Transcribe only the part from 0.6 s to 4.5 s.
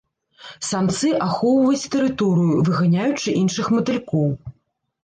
Самцы ахоўваюць тэрыторыю, выганяючы іншых матылькоў.